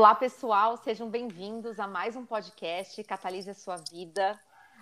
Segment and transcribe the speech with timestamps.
[0.00, 4.40] Olá, pessoal, sejam bem-vindos a mais um podcast Catalise a Sua Vida.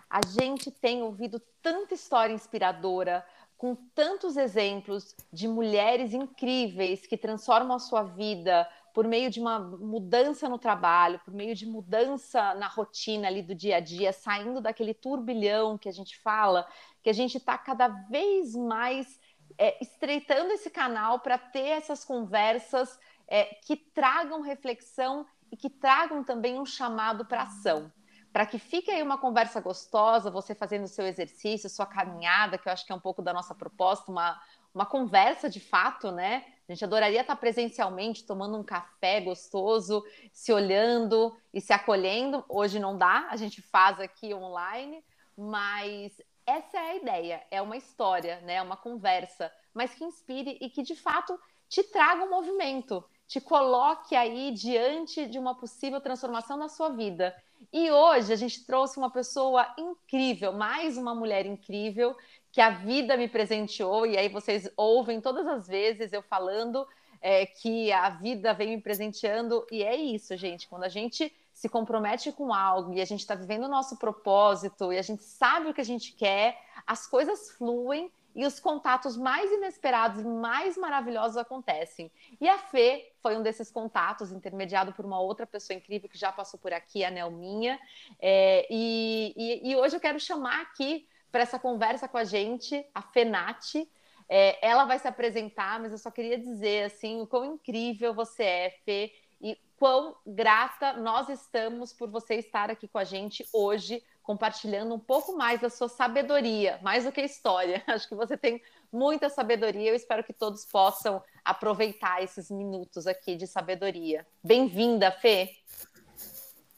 [0.08, 3.26] A gente tem ouvido tanta história inspiradora,
[3.56, 9.58] com tantos exemplos de mulheres incríveis que transformam a sua vida por meio de uma
[9.58, 14.60] mudança no trabalho, por meio de mudança na rotina ali do dia a dia, saindo
[14.60, 16.64] daquele turbilhão que a gente fala,
[17.02, 19.18] que a gente está cada vez mais
[19.58, 26.24] é, estreitando esse canal para ter essas conversas é, que tragam reflexão e que tragam
[26.24, 27.92] também um chamado para ação.
[28.32, 32.72] Para que fique aí uma conversa gostosa, você fazendo seu exercício, sua caminhada, que eu
[32.72, 34.40] acho que é um pouco da nossa proposta, uma,
[34.74, 36.44] uma conversa de fato, né?
[36.68, 42.44] A gente adoraria estar presencialmente, tomando um café gostoso, se olhando e se acolhendo.
[42.48, 45.02] Hoje não dá, a gente faz aqui online,
[45.34, 48.60] mas essa é a ideia, é uma história, né?
[48.60, 51.38] Uma conversa, mas que inspire e que de fato
[51.68, 57.36] te traga um movimento te coloque aí diante de uma possível transformação na sua vida.
[57.70, 62.16] E hoje a gente trouxe uma pessoa incrível, mais uma mulher incrível
[62.50, 66.88] que a vida me presenteou, e aí vocês ouvem todas as vezes eu falando
[67.20, 70.66] é, que a vida vem me presenteando, e é isso, gente.
[70.66, 74.90] Quando a gente se compromete com algo e a gente está vivendo o nosso propósito
[74.92, 79.16] e a gente sabe o que a gente quer, as coisas fluem e os contatos
[79.16, 82.08] mais inesperados mais maravilhosos acontecem.
[82.40, 86.30] E a Fê foi um desses contatos, intermediado por uma outra pessoa incrível que já
[86.30, 87.80] passou por aqui, a Nelminha.
[88.20, 92.86] É, e, e, e, hoje eu quero chamar aqui para essa conversa com a gente
[92.94, 93.90] a Fenati.
[94.28, 98.44] É, ela vai se apresentar, mas eu só queria dizer assim o quão incrível você
[98.44, 104.02] é, Fê, e quão grata nós estamos por você estar aqui com a gente hoje
[104.22, 107.82] compartilhando um pouco mais da sua sabedoria, mais do que história.
[107.88, 108.60] Acho que você tem
[108.92, 109.90] muita sabedoria.
[109.90, 114.26] Eu espero que todos possam aproveitar esses minutos aqui de sabedoria.
[114.44, 115.50] Bem-vinda, Fê.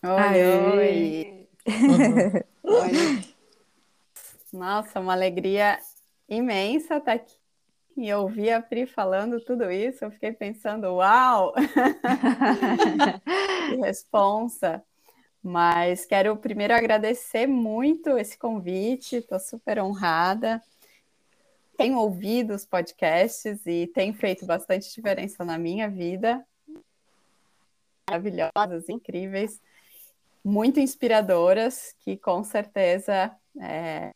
[0.03, 0.77] Oi.
[0.79, 1.49] Oi.
[2.63, 3.35] Oi.
[4.53, 5.79] Nossa, uma alegria
[6.29, 7.40] imensa estar aqui
[8.03, 10.05] e ouvir a Pri falando tudo isso.
[10.05, 11.53] Eu fiquei pensando, uau!
[13.69, 14.83] que responsa!
[15.43, 20.63] Mas quero primeiro agradecer muito esse convite, estou super honrada.
[21.77, 26.47] Tenho ouvido os podcasts e tem feito bastante diferença na minha vida.
[28.09, 29.61] Maravilhosas, incríveis,
[30.45, 34.11] muito inspiradoras, que com certeza é,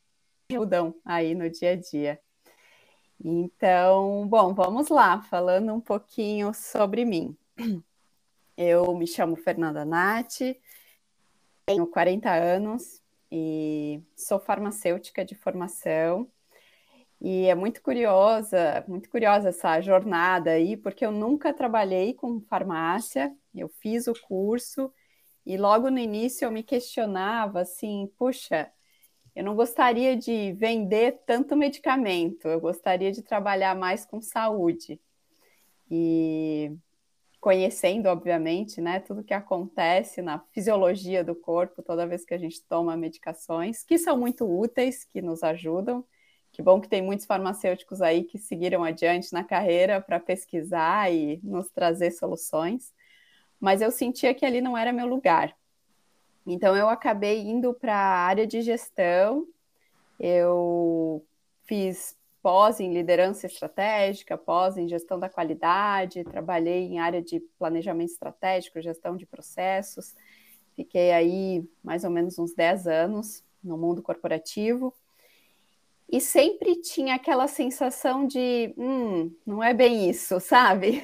[0.50, 2.20] ajudam aí no dia a dia.
[3.26, 7.34] Então, bom, vamos lá, falando um pouquinho sobre mim.
[8.54, 10.60] Eu me chamo Fernanda Nati,
[11.64, 13.02] tenho 40 anos
[13.32, 16.30] e sou farmacêutica de formação.
[17.18, 23.34] E é muito curiosa, muito curiosa essa jornada aí, porque eu nunca trabalhei com farmácia,
[23.54, 24.92] eu fiz o curso
[25.46, 28.70] e logo no início eu me questionava assim, puxa,
[29.34, 35.00] eu não gostaria de vender tanto medicamento, eu gostaria de trabalhar mais com saúde.
[35.90, 36.72] E
[37.40, 42.62] conhecendo, obviamente, né, tudo que acontece na fisiologia do corpo toda vez que a gente
[42.62, 46.04] toma medicações, que são muito úteis, que nos ajudam.
[46.50, 51.40] Que bom que tem muitos farmacêuticos aí que seguiram adiante na carreira para pesquisar e
[51.42, 52.94] nos trazer soluções.
[53.60, 55.54] Mas eu sentia que ali não era meu lugar.
[56.46, 59.46] Então eu acabei indo para a área de gestão.
[60.18, 61.24] Eu
[61.64, 68.10] fiz pós em liderança estratégica, pós em gestão da qualidade, trabalhei em área de planejamento
[68.10, 70.14] estratégico, gestão de processos.
[70.76, 74.92] Fiquei aí mais ou menos uns 10 anos no mundo corporativo.
[76.06, 81.02] E sempre tinha aquela sensação de, hum, não é bem isso, sabe?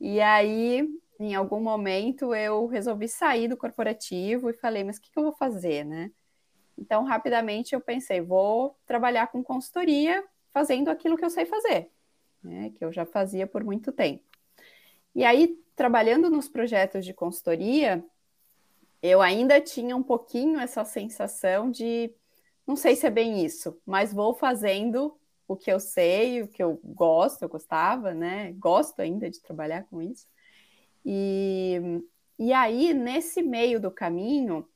[0.00, 0.88] e aí,
[1.26, 5.24] em algum momento, eu resolvi sair do corporativo e falei, mas o que, que eu
[5.24, 6.10] vou fazer, né?
[6.76, 11.90] Então, rapidamente eu pensei, vou trabalhar com consultoria, fazendo aquilo que eu sei fazer,
[12.42, 14.24] né, que eu já fazia por muito tempo.
[15.14, 18.04] E aí, trabalhando nos projetos de consultoria,
[19.02, 22.12] eu ainda tinha um pouquinho essa sensação de
[22.66, 26.62] não sei se é bem isso, mas vou fazendo o que eu sei, o que
[26.62, 28.52] eu gosto, eu gostava, né?
[28.52, 30.26] Gosto ainda de trabalhar com isso.
[31.04, 32.02] E,
[32.38, 34.68] e aí, nesse meio do caminho,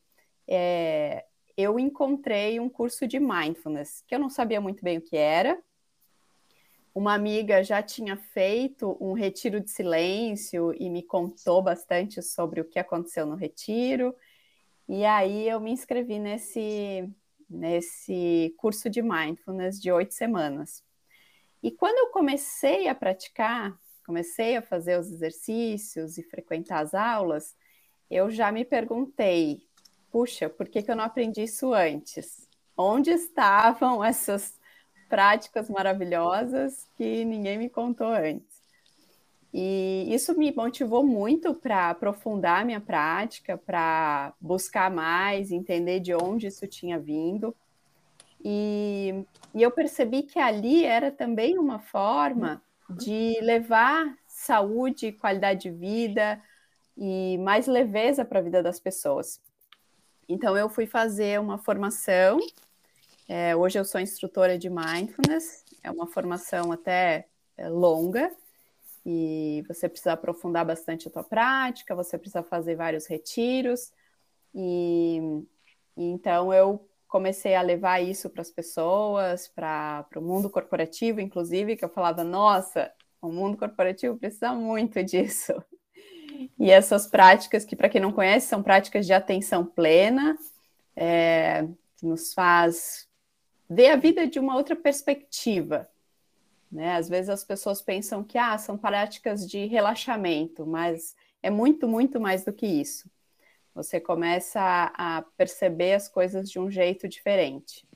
[0.49, 1.25] é,
[1.57, 5.59] eu encontrei um curso de mindfulness, que eu não sabia muito bem o que era.
[6.95, 12.65] Uma amiga já tinha feito um retiro de silêncio e me contou bastante sobre o
[12.65, 14.15] que aconteceu no retiro.
[14.89, 17.07] E aí eu me inscrevi nesse,
[17.51, 20.83] nesse curso de mindfulness de oito semanas.
[21.63, 27.57] E quando eu comecei a praticar, comecei a fazer os exercícios e frequentar as aulas,
[28.09, 29.67] eu já me perguntei,
[30.13, 32.49] puxa, por que, que eu não aprendi isso antes?
[32.77, 34.55] Onde estavam essas
[35.09, 38.57] práticas maravilhosas que ninguém me contou antes?
[39.53, 46.47] E isso me motivou muito para aprofundar minha prática, para buscar mais, entender de onde
[46.47, 47.57] isso tinha vindo.
[48.45, 49.25] E,
[49.55, 56.43] e eu percebi que ali era também uma forma de levar saúde, qualidade de vida
[56.97, 59.41] e mais leveza para a vida das pessoas.
[60.29, 62.39] Então, eu fui fazer uma formação.
[63.29, 68.31] É, hoje eu sou instrutora de mindfulness, é uma formação até é, longa,
[69.05, 73.93] e você precisa aprofundar bastante a tua prática, você precisa fazer vários retiros,
[74.55, 75.19] e,
[75.97, 81.77] e então eu comecei a levar isso para as pessoas, para o mundo corporativo, inclusive,
[81.77, 85.53] que eu falava, nossa, o mundo corporativo precisa muito disso.
[86.59, 90.37] E essas práticas, que para quem não conhece, são práticas de atenção plena,
[90.95, 91.67] é,
[91.97, 93.09] que nos faz
[93.69, 95.89] ver a vida de uma outra perspectiva.
[96.71, 96.97] Né?
[96.97, 102.21] Às vezes as pessoas pensam que ah, são práticas de relaxamento, mas é muito, muito
[102.21, 103.09] mais do que isso.
[103.77, 107.87] Você começa a, a perceber as coisas de um jeito diferente.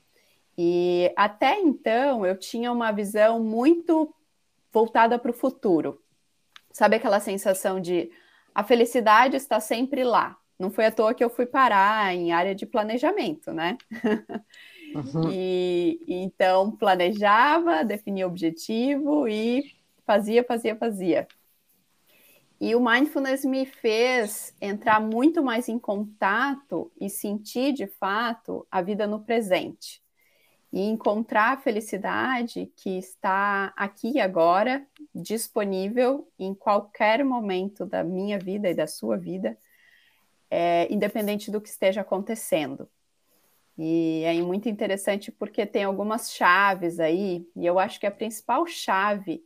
[0.55, 4.13] E até então eu tinha uma visão muito
[4.71, 5.99] voltada para o futuro.
[6.71, 8.11] Sabe aquela sensação de
[8.53, 10.37] a felicidade está sempre lá.
[10.59, 13.75] Não foi à toa que eu fui parar em área de planejamento, né?
[14.93, 15.31] Uhum.
[15.31, 19.63] E então planejava, definia objetivo e
[20.05, 21.27] fazia, fazia, fazia.
[22.63, 28.83] E o mindfulness me fez entrar muito mais em contato e sentir de fato a
[28.83, 29.99] vida no presente
[30.71, 38.69] e encontrar a felicidade que está aqui agora, disponível em qualquer momento da minha vida
[38.69, 39.57] e da sua vida,
[40.47, 42.87] é, independente do que esteja acontecendo.
[43.75, 48.67] E é muito interessante porque tem algumas chaves aí, e eu acho que a principal
[48.67, 49.43] chave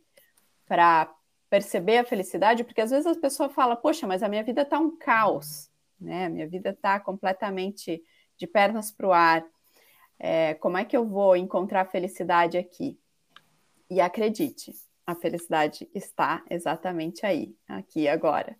[0.66, 1.15] para
[1.48, 4.78] perceber a felicidade, porque às vezes a pessoa fala, poxa, mas a minha vida está
[4.78, 5.70] um caos,
[6.00, 6.26] né?
[6.26, 8.02] A minha vida está completamente
[8.36, 9.44] de pernas para o ar
[10.18, 12.98] é, como é que eu vou encontrar felicidade aqui?
[13.88, 14.72] E acredite,
[15.06, 18.56] a felicidade está exatamente aí, aqui agora.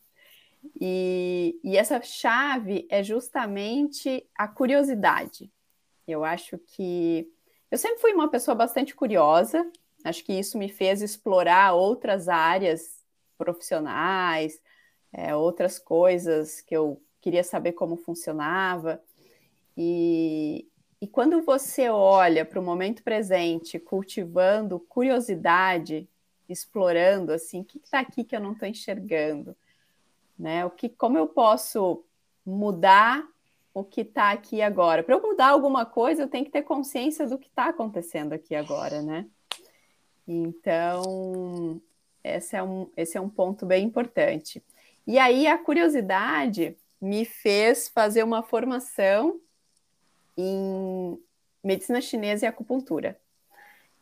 [0.80, 5.50] E, e essa chave é justamente a curiosidade.
[6.06, 7.28] Eu acho que
[7.70, 9.68] eu sempre fui uma pessoa bastante curiosa,
[10.08, 13.04] acho que isso me fez explorar outras áreas
[13.36, 14.60] profissionais,
[15.12, 19.02] é, outras coisas que eu queria saber como funcionava.
[19.76, 20.68] E,
[21.00, 26.08] e quando você olha para o momento presente, cultivando curiosidade,
[26.48, 29.56] explorando assim, o que está aqui que eu não estou enxergando,
[30.38, 30.64] né?
[30.64, 32.04] O que, como eu posso
[32.44, 33.26] mudar
[33.74, 35.02] o que está aqui agora?
[35.02, 38.54] Para eu mudar alguma coisa, eu tenho que ter consciência do que está acontecendo aqui
[38.54, 39.26] agora, né?
[40.26, 41.80] Então,
[42.22, 44.62] esse é, um, esse é um ponto bem importante.
[45.06, 49.40] E aí, a curiosidade me fez fazer uma formação
[50.36, 51.18] em
[51.62, 53.18] medicina chinesa e acupuntura.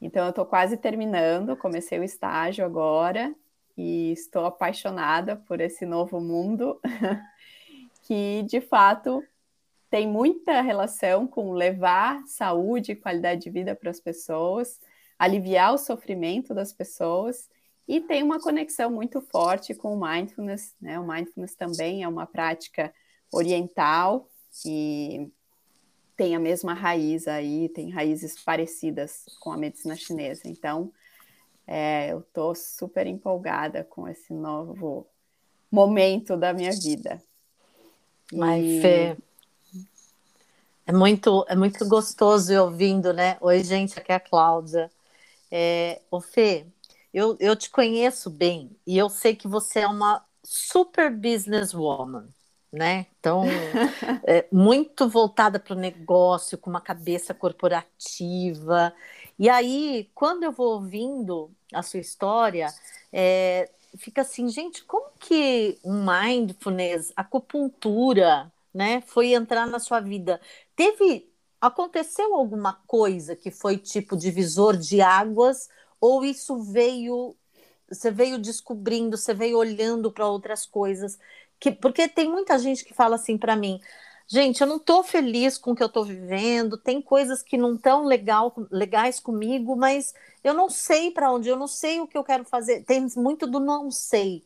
[0.01, 3.35] Então, eu estou quase terminando, comecei o estágio agora
[3.77, 6.81] e estou apaixonada por esse novo mundo
[8.03, 9.23] que, de fato,
[9.91, 14.81] tem muita relação com levar saúde e qualidade de vida para as pessoas,
[15.19, 17.49] aliviar o sofrimento das pessoas
[17.87, 20.75] e tem uma conexão muito forte com o mindfulness.
[20.81, 20.99] Né?
[20.99, 22.93] O mindfulness também é uma prática
[23.33, 24.29] oriental
[24.65, 25.31] e
[26.17, 30.43] tem a mesma raiz aí, tem raízes parecidas com a medicina chinesa.
[30.45, 30.93] Então,
[31.67, 35.07] é, eu estou super empolgada com esse novo
[35.71, 37.23] momento da minha vida.
[38.33, 38.81] Mas, e...
[38.81, 39.17] Fê,
[40.87, 43.37] é muito, é muito gostoso ir ouvindo, né?
[43.41, 44.91] Oi, gente, aqui é a Cláudia.
[45.57, 46.67] É, ô Fê,
[47.13, 52.29] eu, eu te conheço bem e eu sei que você é uma super businesswoman
[52.75, 53.07] né?
[53.21, 53.45] Então,
[54.27, 58.93] é, muito voltada para o negócio, com uma cabeça corporativa.
[59.39, 62.67] E aí, quando eu vou ouvindo a sua história,
[63.13, 70.41] é, fica assim, gente, como que um mindfulness, acupuntura, né, foi entrar na sua vida?
[70.75, 71.33] Teve,
[71.67, 75.69] aconteceu alguma coisa que foi tipo divisor de águas,
[76.01, 77.37] ou isso veio,
[77.89, 81.19] você veio descobrindo, você veio olhando para outras coisas?
[81.61, 83.81] Que, porque tem muita gente que fala assim para mim:
[84.27, 87.75] gente, eu não estou feliz com o que eu estou vivendo, tem coisas que não
[87.75, 92.17] estão legal, legais comigo, mas eu não sei para onde, eu não sei o que
[92.19, 92.85] eu quero fazer.
[92.85, 94.45] Tem muito do não sei.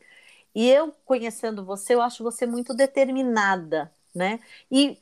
[0.55, 4.39] E eu, conhecendo você, eu acho você muito determinada, né?
[4.71, 4.97] E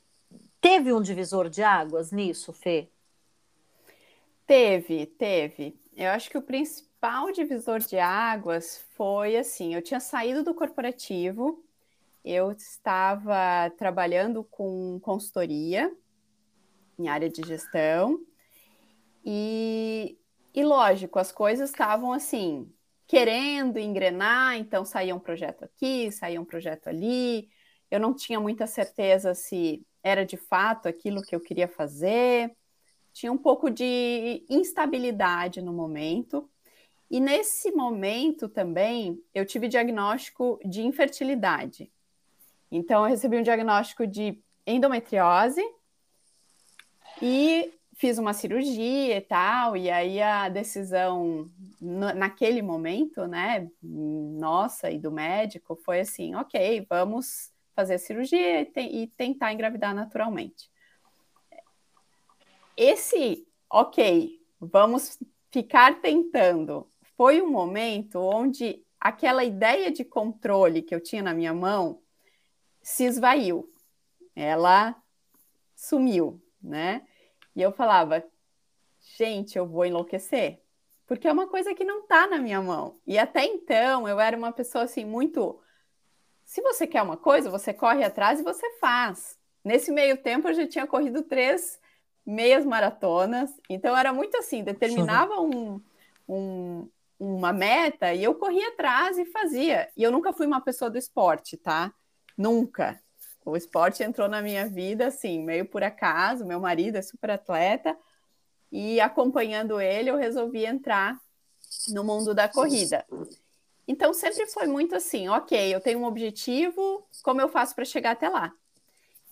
[0.62, 2.90] teve um divisor de águas nisso, Fê?
[4.46, 5.80] Teve, teve.
[5.96, 11.64] Eu acho que o principal divisor de águas foi assim: eu tinha saído do corporativo,
[12.24, 15.96] eu estava trabalhando com consultoria
[17.00, 18.20] em área de gestão,
[19.24, 20.18] e,
[20.54, 22.72] e lógico, as coisas estavam assim,
[23.06, 27.50] querendo engrenar, então saía um projeto aqui, saía um projeto ali.
[27.90, 32.56] Eu não tinha muita certeza se era de fato aquilo que eu queria fazer
[33.18, 36.48] tinha um pouco de instabilidade no momento.
[37.10, 41.92] E nesse momento também eu tive diagnóstico de infertilidade.
[42.72, 45.64] Então eu recebi um diagnóstico de endometriose
[47.20, 51.50] e fiz uma cirurgia e tal, e aí a decisão
[51.82, 58.66] naquele momento, né, nossa e do médico foi assim, ok, vamos fazer a cirurgia e,
[58.66, 60.70] te e tentar engravidar naturalmente
[62.78, 65.18] esse, ok, vamos
[65.50, 71.54] ficar tentando, foi um momento onde aquela ideia de controle que eu tinha na minha
[71.56, 72.00] mão
[72.80, 73.74] se esvaiu,
[74.36, 74.96] ela
[75.76, 77.06] sumiu, né?
[77.56, 78.24] E eu falava,
[79.18, 80.62] gente, eu vou enlouquecer,
[81.08, 83.00] porque é uma coisa que não tá na minha mão.
[83.08, 85.60] E até então eu era uma pessoa assim muito.
[86.48, 89.38] Se você quer uma coisa, você corre atrás e você faz.
[89.66, 91.78] Nesse meio tempo eu já tinha corrido três
[92.26, 93.52] meias maratonas.
[93.70, 95.82] Então era muito assim, determinava um,
[96.28, 96.90] um,
[97.20, 99.90] uma meta e eu corria atrás e fazia.
[99.96, 101.94] E eu nunca fui uma pessoa do esporte, tá?
[102.38, 102.98] Nunca.
[103.46, 106.46] O esporte entrou na minha vida assim, meio por acaso.
[106.46, 107.94] Meu marido é super atleta
[108.72, 111.20] e acompanhando ele eu resolvi entrar
[111.90, 113.06] no mundo da corrida.
[113.88, 118.12] Então sempre foi muito assim, ok, eu tenho um objetivo, como eu faço para chegar
[118.12, 118.54] até lá?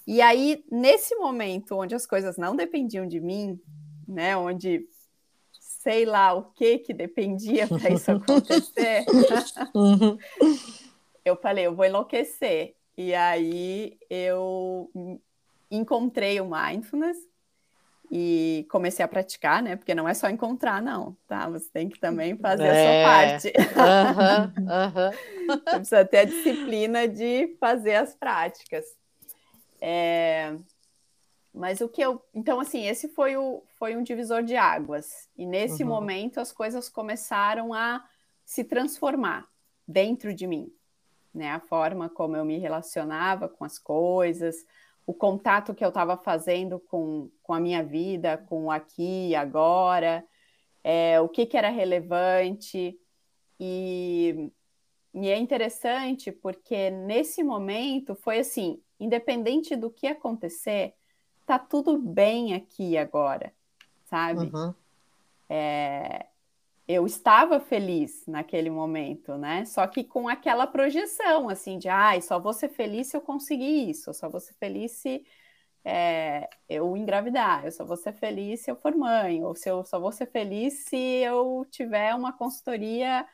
[0.08, 3.60] E aí, nesse momento onde as coisas não dependiam de mim,
[4.08, 4.88] né, onde
[5.52, 9.06] sei lá o que que dependia para isso acontecer,
[9.74, 10.18] uhum.
[11.26, 12.76] eu falei, eu vou enlouquecer.
[12.98, 14.90] E aí eu
[15.70, 17.18] encontrei o mindfulness
[18.12, 19.76] e comecei a praticar, né?
[19.76, 21.50] Porque não é só encontrar, não, tá?
[21.50, 23.04] Você tem que também fazer é.
[23.06, 23.54] a sua parte.
[24.58, 25.60] Uhum, uhum.
[25.66, 28.86] Você precisa ter a disciplina de fazer as práticas.
[29.82, 30.56] É...
[31.54, 32.22] Mas o que eu.
[32.34, 35.30] Então, assim, esse foi, o, foi um divisor de águas.
[35.38, 35.90] E nesse uhum.
[35.90, 38.04] momento as coisas começaram a
[38.46, 39.48] se transformar
[39.88, 40.72] dentro de mim.
[41.34, 41.52] Né?
[41.52, 44.66] A forma como eu me relacionava com as coisas,
[45.06, 49.36] o contato que eu estava fazendo com, com a minha vida, com o aqui e
[49.36, 50.26] agora,
[50.84, 53.00] é, o que, que era relevante.
[53.60, 54.52] E,
[55.14, 60.94] e é interessante porque nesse momento foi assim: independente do que acontecer,
[61.46, 63.54] tá tudo bem aqui agora,
[64.06, 64.52] sabe?
[64.54, 64.74] Uhum.
[65.48, 66.26] É,
[66.88, 69.66] eu estava feliz naquele momento, né?
[69.66, 73.90] Só que com aquela projeção, assim, de, ai, só vou ser feliz se eu conseguir
[73.90, 75.26] isso, só vou ser feliz se
[75.84, 79.84] é, eu engravidar, eu só vou ser feliz se eu for mãe, ou se eu
[79.84, 83.28] só vou ser feliz se eu tiver uma consultoria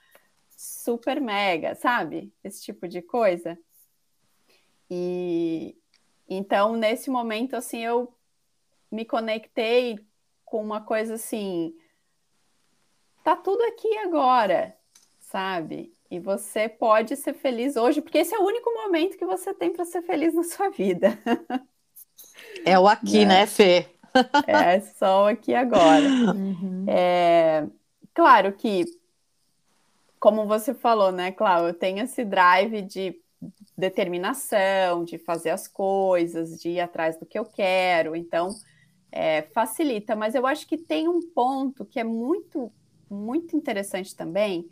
[0.50, 2.34] super mega, sabe?
[2.44, 3.58] Esse tipo de coisa.
[4.90, 5.76] E
[6.30, 8.14] então, nesse momento, assim, eu
[8.90, 10.00] me conectei
[10.46, 11.74] com uma coisa assim,
[13.24, 14.76] tá tudo aqui agora,
[15.20, 15.94] sabe?
[16.10, 19.72] E você pode ser feliz hoje, porque esse é o único momento que você tem
[19.72, 21.18] para ser feliz na sua vida.
[22.66, 23.88] É o aqui, né, né Fê?
[24.46, 26.06] É só o aqui agora.
[26.06, 26.86] Uhum.
[26.88, 27.66] É,
[28.14, 28.86] claro que,
[30.20, 33.20] como você falou, né, Cláudia, eu tenho esse drive de
[33.78, 38.16] determinação, de fazer as coisas, de ir atrás do que eu quero.
[38.16, 38.50] Então,
[39.12, 40.16] é, facilita.
[40.16, 42.72] Mas eu acho que tem um ponto que é muito,
[43.14, 44.70] muito interessante também,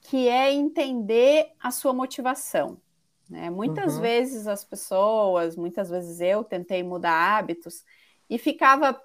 [0.00, 2.80] que é entender a sua motivação.
[3.28, 3.50] Né?
[3.50, 4.00] Muitas uhum.
[4.00, 7.84] vezes as pessoas, muitas vezes eu tentei mudar hábitos
[8.28, 9.00] e ficava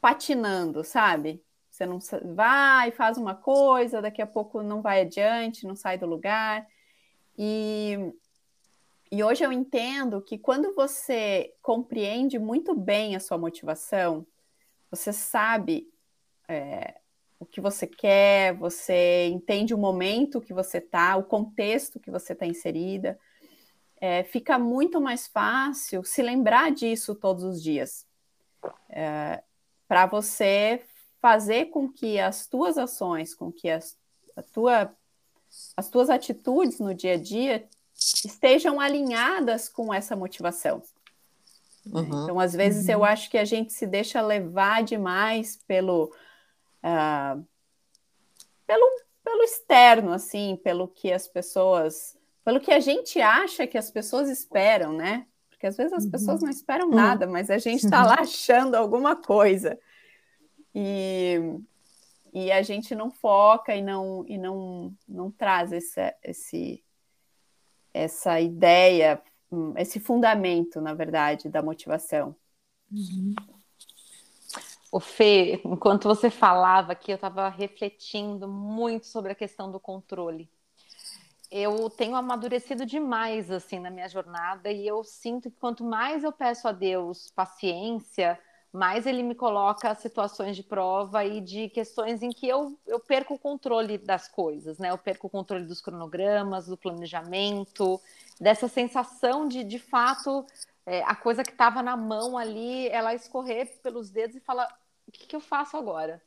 [0.00, 1.42] patinando, sabe?
[1.70, 1.98] Você não
[2.34, 6.66] vai, faz uma coisa, daqui a pouco não vai adiante, não sai do lugar.
[7.36, 8.12] E,
[9.10, 14.26] e hoje eu entendo que quando você compreende muito bem a sua motivação,
[14.90, 15.88] você sabe
[16.48, 17.00] é,
[17.40, 22.32] o que você quer, você entende o momento que você está, o contexto que você
[22.32, 23.18] está inserida,
[24.00, 28.06] é, fica muito mais fácil se lembrar disso todos os dias.
[28.88, 29.42] É,
[29.86, 30.82] Para você
[31.20, 33.96] fazer com que as tuas ações, com que as,
[34.36, 34.92] a tua,
[35.76, 40.82] as tuas atitudes no dia a dia estejam alinhadas com essa motivação.
[41.86, 42.24] Uhum.
[42.24, 42.94] Então, às vezes, uhum.
[42.94, 46.12] eu acho que a gente se deixa levar demais pelo,
[46.84, 47.44] uh,
[48.66, 48.86] pelo,
[49.24, 52.18] pelo externo, assim, pelo que as pessoas
[52.48, 55.26] pelo que a gente acha que as pessoas esperam, né?
[55.50, 56.10] Porque às vezes as uhum.
[56.10, 56.94] pessoas não esperam uhum.
[56.94, 59.78] nada, mas a gente está lá achando alguma coisa.
[60.74, 61.36] E,
[62.32, 66.82] e a gente não foca e não, e não, não traz esse, esse,
[67.92, 69.20] essa ideia,
[69.52, 72.34] hum, esse fundamento, na verdade, da motivação.
[72.90, 73.34] Uhum.
[74.90, 80.48] O Fê, enquanto você falava aqui, eu estava refletindo muito sobre a questão do controle
[81.50, 86.32] eu tenho amadurecido demais assim na minha jornada e eu sinto que quanto mais eu
[86.32, 88.38] peço a Deus paciência,
[88.70, 93.34] mais ele me coloca situações de prova e de questões em que eu, eu perco
[93.34, 94.90] o controle das coisas, né?
[94.90, 97.98] Eu perco o controle dos cronogramas, do planejamento,
[98.38, 100.44] dessa sensação de, de fato,
[100.88, 104.66] é, a coisa que estava na mão ali, ela escorrer pelos dedos e falar:
[105.06, 106.22] o que, que eu faço agora?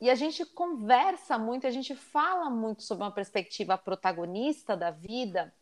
[0.00, 5.52] E a gente conversa muito, a gente fala muito sobre uma perspectiva protagonista da vida,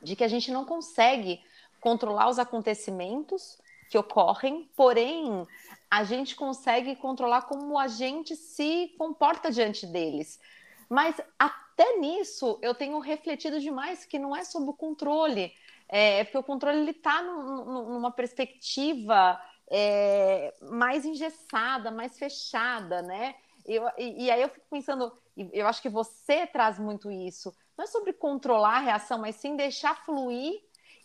[0.00, 1.40] de que a gente não consegue
[1.80, 5.46] controlar os acontecimentos que ocorrem, porém
[5.90, 10.40] a gente consegue controlar como a gente se comporta diante deles.
[10.88, 15.52] Mas até nisso eu tenho refletido demais que não é sobre o controle,
[15.94, 19.38] é porque o controle está numa perspectiva
[19.70, 23.34] é, mais engessada, mais fechada, né?
[23.66, 25.12] Eu, e, e, aí eu fico pensando,
[25.52, 27.54] eu acho que você traz muito isso.
[27.76, 30.60] Não é sobre controlar a reação, mas sim deixar fluir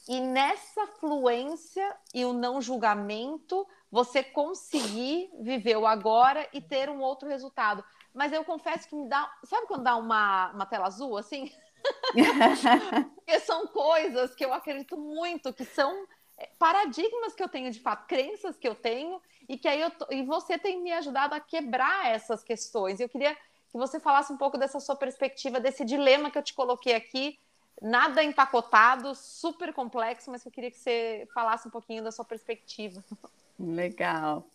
[0.08, 7.02] e nessa fluência e o não julgamento, você conseguir viver o agora e ter um
[7.02, 7.84] outro resultado.
[8.14, 9.30] Mas eu confesso que me dá.
[9.44, 11.52] Sabe quando dá uma, uma tela azul assim?
[13.16, 16.06] Porque são coisas que eu acredito muito, que são
[16.38, 19.92] é, paradigmas que eu tenho de fato, crenças que eu tenho e que aí eu
[20.12, 23.00] e você tem me ajudado a quebrar essas questões.
[23.00, 26.54] Eu queria que você falasse um pouco dessa sua perspectiva, desse dilema que eu te
[26.54, 27.40] coloquei aqui,
[27.82, 33.04] nada empacotado, super complexo, mas eu queria que você falasse um pouquinho da sua perspectiva.
[33.60, 34.48] Legal.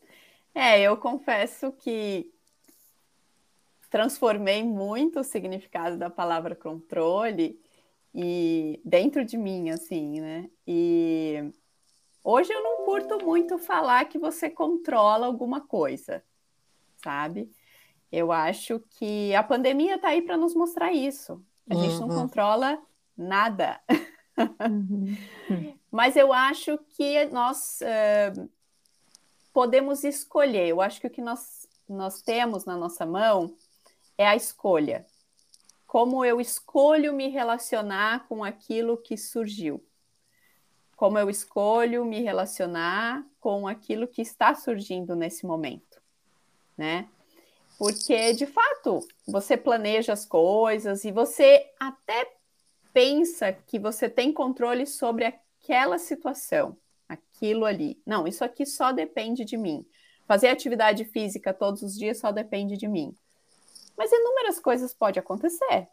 [0.55, 2.33] É, eu confesso que
[3.93, 7.61] transformei muito o significado da palavra controle
[8.13, 10.51] e dentro de mim, assim, né?
[10.67, 11.53] E
[12.25, 16.23] Hoje eu não curto muito falar que você controla alguma coisa,
[17.03, 17.51] sabe?
[18.13, 21.45] Eu acho que a pandemia está aí para nos mostrar isso.
[21.69, 21.83] A uhum.
[21.83, 22.23] gente não uhum.
[22.23, 22.81] controla
[23.17, 23.81] nada.
[24.39, 25.17] Uhum.
[25.91, 28.49] Mas eu acho que nós uh,
[29.53, 30.69] podemos escolher.
[30.69, 33.53] Eu acho que o que nós, nós temos na nossa mão
[34.23, 35.05] é a escolha.
[35.87, 39.85] Como eu escolho me relacionar com aquilo que surgiu
[41.03, 46.01] como eu escolho me relacionar com aquilo que está surgindo nesse momento,
[46.79, 47.09] né?
[47.77, 52.33] Porque, de fato, você planeja as coisas e você até
[52.93, 56.77] pensa que você tem controle sobre aquela situação,
[57.09, 58.01] aquilo ali.
[58.07, 59.85] Não, isso aqui só depende de mim.
[60.25, 63.13] Fazer atividade física todos os dias só depende de mim.
[63.97, 65.89] Mas inúmeras coisas podem acontecer,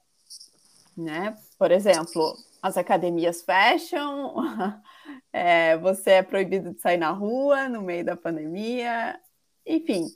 [0.96, 1.36] né?
[1.58, 4.36] Por exemplo, as academias fecham,
[5.32, 9.20] é, você é proibido de sair na rua no meio da pandemia,
[9.66, 10.08] enfim.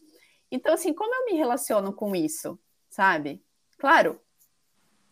[0.52, 3.44] Então, assim, como eu me relaciono com isso, sabe?
[3.78, 4.20] Claro,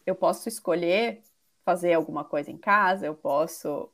[0.05, 1.23] eu posso escolher
[1.63, 3.89] fazer alguma coisa em casa, eu posso.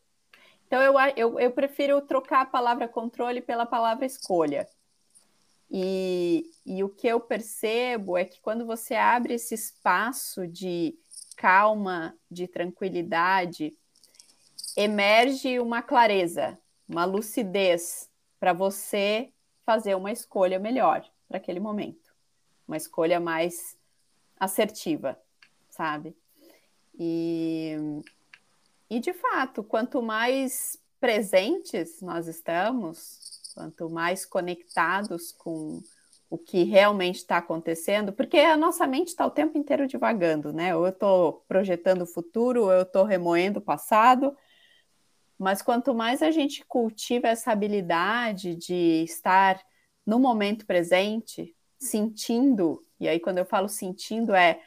[0.66, 4.68] Então, eu, eu, eu prefiro trocar a palavra controle pela palavra escolha.
[5.70, 10.98] E, e o que eu percebo é que quando você abre esse espaço de
[11.36, 13.78] calma, de tranquilidade,
[14.76, 19.32] emerge uma clareza, uma lucidez para você
[19.66, 22.14] fazer uma escolha melhor para aquele momento,
[22.68, 23.78] uma escolha mais
[24.40, 25.20] assertiva,
[25.70, 26.16] sabe?
[26.98, 27.76] E,
[28.90, 35.82] e de fato, quanto mais presentes nós estamos, quanto mais conectados com
[36.30, 40.76] o que realmente está acontecendo, porque a nossa mente está o tempo inteiro divagando, né?
[40.76, 44.38] Ou eu estou projetando o futuro, ou eu estou remoendo o passado.
[45.40, 49.60] Mas quanto mais a gente cultiva essa habilidade de estar
[50.06, 54.62] no momento presente, sentindo, e aí quando eu falo sentindo é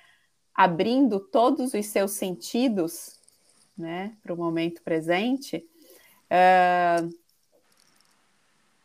[0.53, 3.21] abrindo todos os seus sentidos,
[3.79, 5.65] né, para o momento presente,
[6.27, 7.20] uh,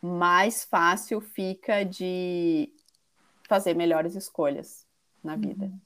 [0.06, 2.72] mais fácil fica de
[3.48, 4.86] fazer melhores escolhas
[5.24, 5.66] na vida.
[5.66, 5.80] Uhum.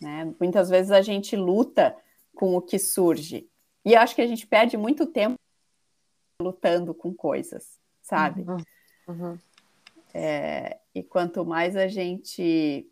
[0.00, 0.34] Né?
[0.38, 1.96] Muitas vezes a gente luta
[2.34, 3.48] com o que surge.
[3.84, 5.36] E acho que a gente perde muito tempo
[6.40, 8.42] lutando com coisas, sabe?
[8.42, 8.56] Uhum.
[9.08, 9.38] Uhum.
[10.12, 12.90] É, e quanto mais a gente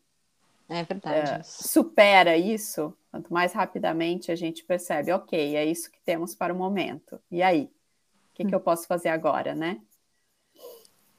[0.68, 0.81] é.
[0.81, 6.55] É, supera isso, quanto mais rapidamente a gente percebe, ok, é isso que temos para
[6.55, 7.20] o momento.
[7.31, 7.64] E aí?
[7.64, 8.49] O que, hum.
[8.49, 9.81] que eu posso fazer agora, né?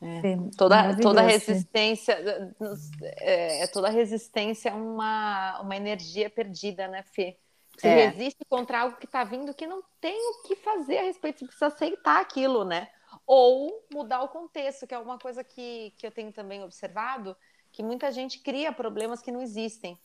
[0.02, 2.14] É, toda, toda resistência
[3.02, 7.38] é, é, toda resistência é uma, uma energia perdida, né, Fê?
[7.78, 8.08] Você é.
[8.08, 11.46] resiste contra algo que está vindo que não tem o que fazer a respeito, você
[11.46, 12.90] precisa aceitar aquilo, né?
[13.26, 17.36] Ou mudar o contexto, que é uma coisa que, que eu tenho também observado,
[17.72, 19.98] que muita gente cria problemas que não existem.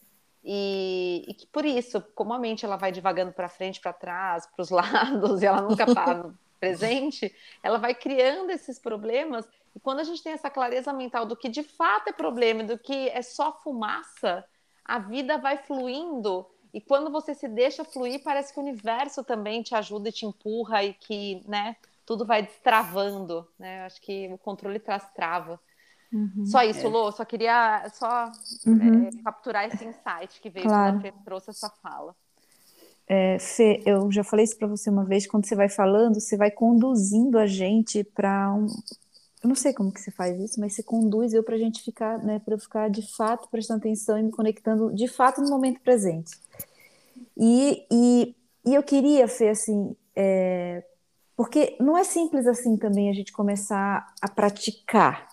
[0.42, 4.46] E, e que por isso, como a mente ela vai divagando para frente, para trás,
[4.46, 9.48] para os lados, e ela nunca no presente, ela vai criando esses problemas.
[9.74, 12.78] E quando a gente tem essa clareza mental do que de fato é problema, do
[12.78, 14.44] que é só fumaça,
[14.84, 16.46] a vida vai fluindo.
[16.72, 20.26] E quando você se deixa fluir, parece que o universo também te ajuda e te
[20.26, 23.84] empurra e que, né, tudo vai destravando, né?
[23.84, 25.60] Acho que o controle traz trava.
[26.12, 26.88] Uhum, só isso, é.
[26.88, 28.30] Lô, só queria só
[28.66, 29.08] uhum.
[29.08, 30.94] é, capturar esse insight que veio claro.
[30.94, 32.14] quando você trouxe essa fala.
[33.12, 36.36] É, Fê, eu já falei isso para você uma vez, quando você vai falando, você
[36.36, 38.66] vai conduzindo a gente para um.
[39.42, 41.82] Eu não sei como que você faz isso, mas você conduz eu para a gente
[41.82, 45.50] ficar, né, para eu ficar de fato prestando atenção e me conectando de fato no
[45.50, 46.38] momento presente.
[47.36, 50.84] E, e, e eu queria, Fê, assim, é,
[51.36, 55.26] porque não é simples assim também a gente começar a praticar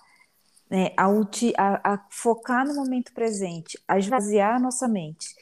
[0.67, 5.35] né, a, a, a, focar no momento presente, a esvaziar a nossa mente.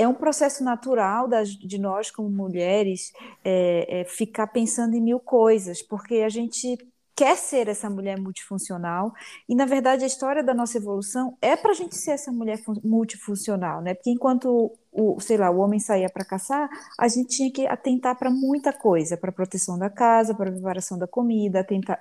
[0.00, 3.12] É um processo natural das, de nós, como mulheres,
[3.44, 6.78] é, é, ficar pensando em mil coisas, porque a gente
[7.14, 9.12] quer ser essa mulher multifuncional,
[9.46, 12.58] e na verdade a história da nossa evolução é para a gente ser essa mulher
[12.82, 13.92] multifuncional, né?
[13.92, 18.18] Porque enquanto o, sei lá, o homem saía para caçar, a gente tinha que atentar
[18.18, 22.00] para muita coisa, para proteção da casa, para preparação da comida, atentar,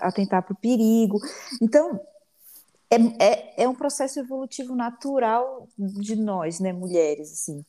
[0.00, 1.18] atentar para o perigo.
[1.60, 2.00] Então,
[2.90, 7.64] é, é, é um processo evolutivo natural de nós, né, mulheres, assim.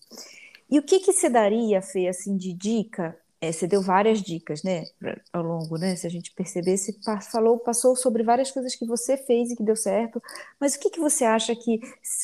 [0.70, 4.64] E o que que se daria, Fê, assim, de dica é, você deu várias dicas,
[4.64, 4.84] né,
[5.32, 6.94] ao longo, né, se a gente perceber, você
[7.32, 10.22] falou, passou sobre várias coisas que você fez e que deu certo,
[10.60, 11.80] mas o que, que você acha que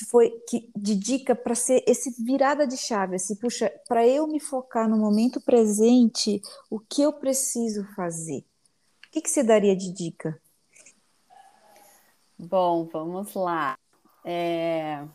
[0.09, 4.41] foi que, de dica para ser esse virada de chave, assim, puxa, para eu me
[4.41, 8.39] focar no momento presente, o que eu preciso fazer?
[9.07, 10.37] O que, que você daria de dica?
[12.37, 13.77] Bom, vamos lá.
[14.23, 15.05] É...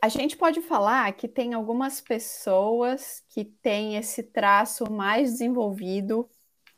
[0.00, 6.28] A gente pode falar que tem algumas pessoas que têm esse traço mais desenvolvido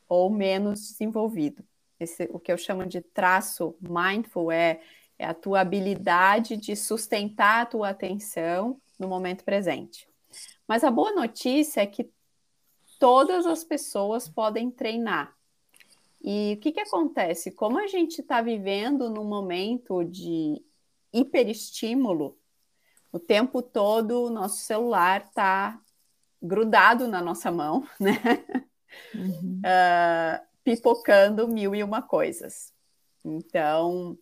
[0.08, 1.64] ou menos desenvolvido.
[1.98, 4.80] Esse, o que eu chamo de traço mindful é,
[5.18, 10.08] é a tua habilidade de sustentar a tua atenção no momento presente.
[10.66, 12.10] Mas a boa notícia é que
[12.98, 15.35] todas as pessoas podem treinar.
[16.22, 17.52] E o que, que acontece?
[17.52, 20.62] Como a gente está vivendo num momento de
[21.12, 22.38] hiperestímulo,
[23.12, 25.80] o tempo todo o nosso celular está
[26.42, 28.20] grudado na nossa mão, né?
[29.14, 29.60] Uhum.
[29.60, 32.72] Uh, pipocando mil e uma coisas.
[33.24, 34.18] Então,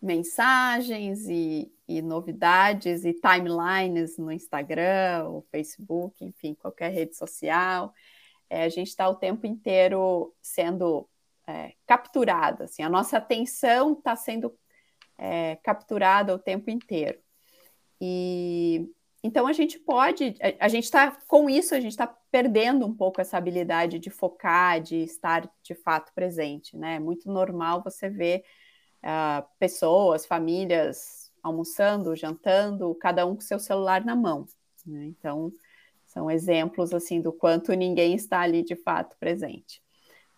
[0.00, 7.92] mensagens e, e, novidades e timelines no Instagram, o Facebook, enfim, qualquer rede social.
[8.50, 11.08] É, a gente está o tempo inteiro sendo
[11.46, 14.56] é, capturada, assim, a nossa atenção está sendo
[15.18, 17.18] é, capturada o tempo inteiro.
[18.00, 18.88] E
[19.22, 22.94] então a gente pode, a, a gente está com isso, a gente está perdendo um
[22.94, 26.96] pouco essa habilidade de focar, de estar de fato presente, né?
[26.96, 28.44] É muito normal você ver
[29.02, 34.46] uh, pessoas, famílias almoçando, jantando, cada um com seu celular na mão.
[34.84, 35.06] Né?
[35.06, 35.52] Então
[36.06, 39.82] são exemplos assim do quanto ninguém está ali de fato presente.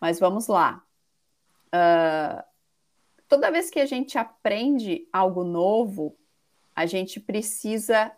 [0.00, 0.85] Mas vamos lá.
[1.68, 2.42] Uh,
[3.28, 6.16] toda vez que a gente aprende algo novo,
[6.74, 8.12] a gente precisa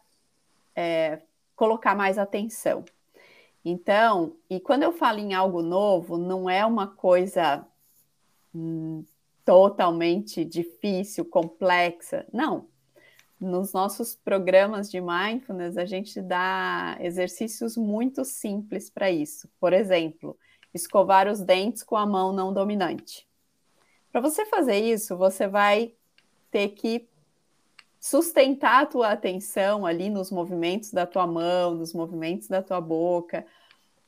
[0.74, 1.22] é,
[1.54, 2.84] colocar mais atenção.
[3.64, 7.66] Então, e quando eu falo em algo novo, não é uma coisa
[8.54, 9.04] hum,
[9.44, 12.26] totalmente difícil, complexa.
[12.32, 12.66] Não.
[13.40, 19.48] Nos nossos programas de mindfulness, a gente dá exercícios muito simples para isso.
[19.60, 20.36] Por exemplo,
[20.74, 23.27] escovar os dentes com a mão não dominante.
[24.10, 25.92] Para você fazer isso, você vai
[26.50, 27.08] ter que
[28.00, 33.46] sustentar a tua atenção ali nos movimentos da tua mão, nos movimentos da tua boca.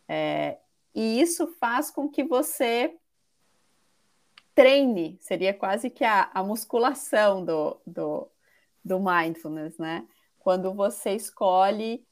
[0.08, 0.58] É,
[0.94, 2.96] e isso faz com que você
[4.54, 8.28] treine, seria quase que a, a musculação do, do,
[8.84, 10.06] do mindfulness, né?
[10.38, 12.04] Quando você escolhe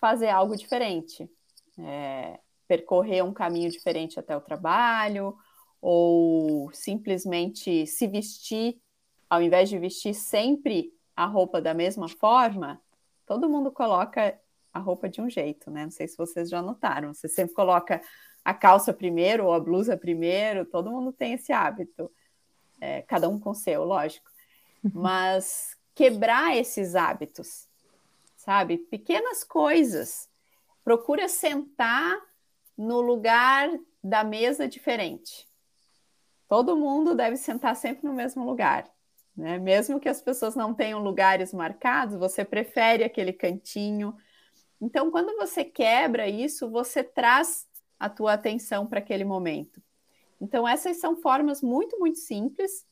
[0.00, 1.30] fazer algo diferente,
[1.78, 5.36] é, percorrer um caminho diferente até o trabalho,
[5.82, 8.80] ou simplesmente se vestir,
[9.28, 12.80] ao invés de vestir sempre a roupa da mesma forma,
[13.26, 14.38] todo mundo coloca
[14.72, 15.84] a roupa de um jeito, né?
[15.84, 18.00] Não sei se vocês já notaram, você sempre coloca
[18.44, 22.10] a calça primeiro ou a blusa primeiro, todo mundo tem esse hábito,
[22.80, 24.30] é, cada um com seu, lógico.
[24.84, 24.90] Uhum.
[24.94, 27.68] Mas quebrar esses hábitos,
[28.36, 28.78] sabe?
[28.78, 30.30] Pequenas coisas.
[30.84, 32.20] Procura sentar
[32.76, 33.68] no lugar
[34.02, 35.51] da mesa diferente.
[36.52, 38.86] Todo mundo deve sentar sempre no mesmo lugar.
[39.34, 39.58] Né?
[39.58, 44.14] Mesmo que as pessoas não tenham lugares marcados, você prefere aquele cantinho.
[44.78, 47.66] Então, quando você quebra isso, você traz
[47.98, 49.82] a tua atenção para aquele momento.
[50.38, 52.86] Então, essas são formas muito, muito simples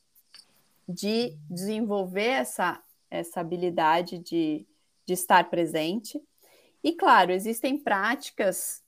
[0.89, 4.65] de desenvolver essa, essa habilidade de,
[5.05, 6.19] de estar presente.
[6.83, 8.83] E, claro, existem práticas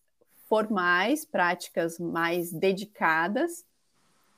[0.50, 3.64] formais, práticas mais dedicadas,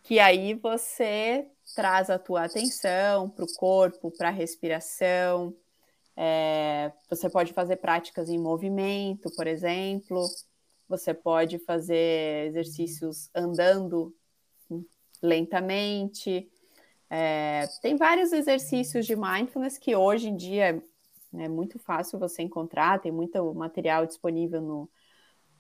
[0.06, 5.54] que aí você traz a tua atenção para o corpo, para a respiração.
[6.16, 10.24] É, você pode fazer práticas em movimento, por exemplo.
[10.88, 14.16] Você pode fazer exercícios andando
[15.24, 16.48] lentamente.
[17.10, 20.84] É, tem vários exercícios de mindfulness que hoje em dia
[21.34, 24.90] é muito fácil você encontrar, tem muito material disponível no,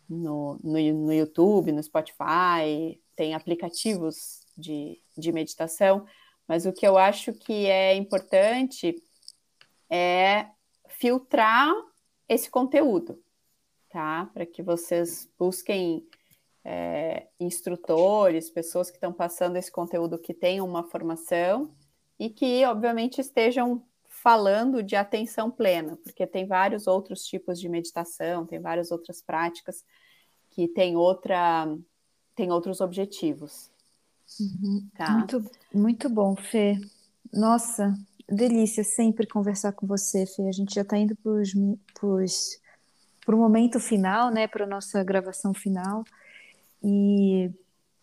[0.07, 6.05] no, no, no YouTube, no Spotify, tem aplicativos de, de meditação,
[6.47, 8.95] mas o que eu acho que é importante
[9.89, 10.47] é
[10.87, 11.73] filtrar
[12.27, 13.23] esse conteúdo
[13.95, 14.29] tá?
[14.33, 16.05] Para que vocês busquem
[16.65, 21.73] é, instrutores, pessoas que estão passando esse conteúdo que tenham uma formação
[22.19, 28.45] e que, obviamente, estejam falando de atenção plena, porque tem vários outros tipos de meditação,
[28.45, 29.85] tem várias outras práticas
[30.49, 31.65] que têm outra,
[32.35, 33.69] tem outros objetivos.
[34.39, 34.87] Uhum.
[34.97, 35.11] Tá?
[35.11, 36.79] Muito, muito bom, Fê.
[37.31, 40.47] Nossa, delícia sempre conversar com você, Fê.
[40.47, 41.31] A gente já está indo para
[43.35, 46.03] o momento final, né, para a nossa gravação final.
[46.83, 47.49] E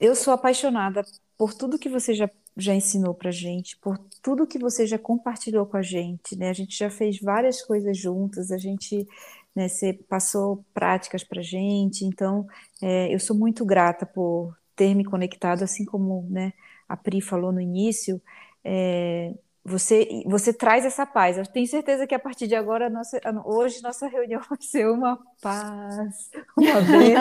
[0.00, 1.04] eu sou apaixonada
[1.36, 5.66] por tudo que você já, já ensinou para gente, por tudo que você já compartilhou
[5.66, 6.50] com a gente, né?
[6.50, 9.06] A gente já fez várias coisas juntas, a gente,
[9.54, 12.46] né, você passou práticas para gente, então
[12.82, 16.52] é, eu sou muito grata por ter me conectado, assim como, né,
[16.88, 18.20] a Pri falou no início,
[18.64, 19.34] é,
[19.64, 21.38] você, você traz essa paz.
[21.38, 25.18] Eu tenho certeza que a partir de agora, nossa, hoje, nossa reunião vai ser uma
[25.40, 27.18] paz, uma vez.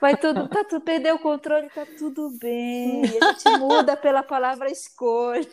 [0.00, 3.02] Vai tudo, tá tudo, perdeu o controle, tá tudo bem.
[3.20, 5.46] A gente muda pela palavra escolha.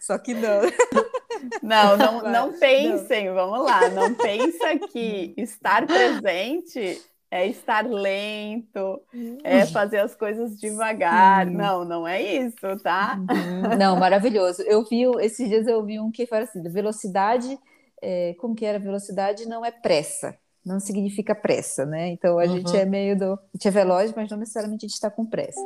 [0.00, 0.60] Só que não.
[1.62, 3.34] Não, não, não pensem, não.
[3.34, 9.00] vamos lá, não pensa que estar presente é estar lento,
[9.44, 9.66] é uhum.
[9.68, 11.46] fazer as coisas devagar.
[11.46, 11.54] Sim.
[11.54, 13.16] Não, não é isso, tá?
[13.18, 13.76] Uhum.
[13.78, 14.62] Não, maravilhoso.
[14.62, 17.56] Eu vi, esses dias eu vi um que fala assim, velocidade,
[18.02, 18.80] é, como que era?
[18.80, 20.36] Velocidade não é pressa,
[20.66, 22.08] não significa pressa, né?
[22.08, 22.56] Então a uhum.
[22.56, 25.24] gente é meio do, a gente é veloz, mas não necessariamente a gente está com
[25.24, 25.60] pressa.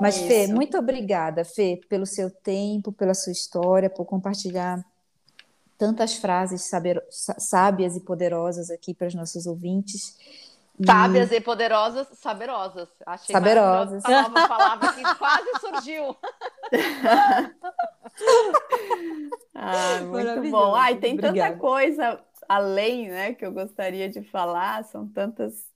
[0.00, 0.26] Mas isso.
[0.26, 4.84] Fê, muito obrigada, Fê, pelo seu tempo, pela sua história, por compartilhar
[5.78, 10.18] tantas frases saber, sábias e poderosas aqui para os nossos ouvintes.
[10.84, 12.88] Sábias e poderosas, saberosas.
[13.06, 14.04] Achei saberosas.
[14.04, 16.16] Essa nova palavra que quase surgiu.
[19.54, 20.74] ah, muito bom.
[20.74, 21.50] Ai, tem Obrigada.
[21.50, 24.84] tanta coisa além, né, que eu gostaria de falar.
[24.84, 25.68] São tantas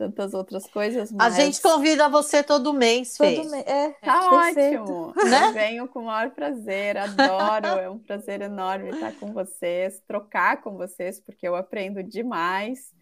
[0.00, 1.12] tantas outras coisas.
[1.12, 1.34] Mas...
[1.34, 3.36] A gente convida você todo mês, Fê.
[3.36, 3.66] Todo mês.
[3.66, 5.12] É, tá ótimo.
[5.28, 5.52] Né?
[5.52, 7.66] Venho com o maior prazer, adoro.
[7.66, 12.94] é um prazer enorme estar com vocês, trocar com vocês, porque eu aprendo demais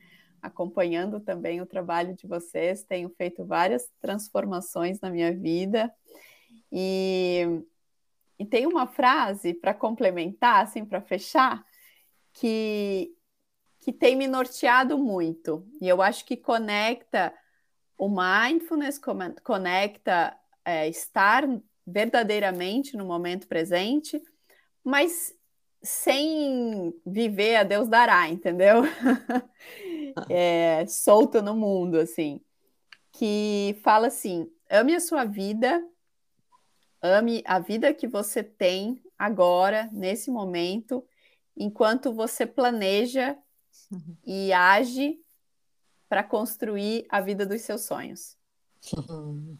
[0.43, 5.93] acompanhando também o trabalho de vocês, tenho feito várias transformações na minha vida.
[6.71, 7.63] E,
[8.39, 11.65] e tem uma frase para complementar, assim, para fechar,
[12.33, 13.13] que,
[13.81, 15.67] que tem me norteado muito.
[15.81, 17.33] E eu acho que conecta
[17.97, 19.01] o mindfulness,
[19.43, 21.45] conecta é, estar
[21.87, 24.23] verdadeiramente no momento presente,
[24.85, 25.35] mas
[25.83, 28.83] sem viver a Deus dará, entendeu?
[30.29, 32.41] é, solto no mundo, assim,
[33.13, 35.83] que fala assim: ame a sua vida,
[37.01, 41.05] ame a vida que você tem agora, nesse momento,
[41.57, 43.37] enquanto você planeja
[43.91, 44.17] uhum.
[44.27, 45.19] e age
[46.09, 48.37] para construir a vida dos seus sonhos.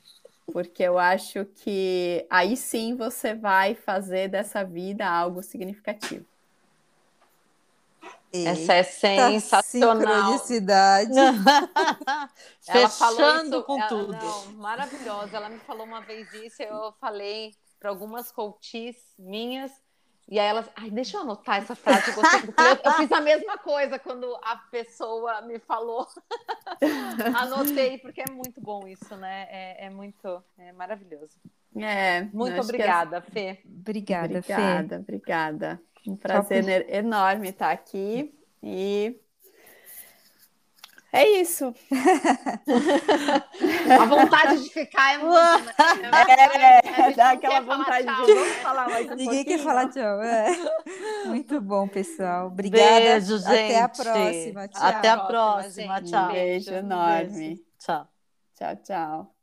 [0.51, 6.25] Porque eu acho que aí sim você vai fazer dessa vida algo significativo.
[8.33, 9.97] Eita, Essa é sensacional.
[9.97, 11.13] Sincronicidade.
[11.19, 14.13] ela Fechando com ela, tudo.
[14.13, 15.37] Não, maravilhosa.
[15.37, 19.73] Ela me falou uma vez isso, eu falei para algumas coaches minhas,
[20.29, 22.11] e aí elas, ai, deixa eu anotar essa frase.
[22.11, 26.07] Eu, eu, eu, fiz a mesma coisa quando a pessoa me falou.
[27.35, 29.47] Anotei, porque é muito bom isso, né?
[29.51, 31.39] É, é muito, é maravilhoso.
[31.75, 32.23] É.
[32.33, 33.31] Muito obrigada, que...
[33.31, 33.63] Fê.
[33.65, 34.53] Obrigada, Fê.
[34.53, 35.83] Obrigada, obrigada.
[36.07, 39.19] Um prazer enorme estar aqui e
[41.13, 41.75] é isso.
[44.01, 45.33] a vontade de ficar é muito.
[45.33, 46.09] Né?
[46.29, 49.47] É, é, dá aquela vontade de não falar mais um Ninguém pouquinho.
[49.59, 50.23] quer falar tchau.
[50.23, 50.57] É.
[51.27, 52.49] Muito bom, pessoal.
[52.49, 53.01] Obrigada.
[53.01, 53.49] Beijo, gente.
[53.49, 54.69] Até a próxima.
[54.69, 54.87] Tchau.
[54.87, 56.03] Até a próxima.
[56.03, 56.29] Tchau.
[56.29, 57.65] Um beijo enorme.
[57.79, 58.09] Tchau.
[58.55, 59.38] Tchau, tchau.